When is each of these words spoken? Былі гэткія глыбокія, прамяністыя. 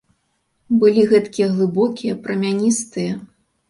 Былі 0.85 1.05
гэткія 1.13 1.47
глыбокія, 1.53 2.19
прамяністыя. 2.27 3.11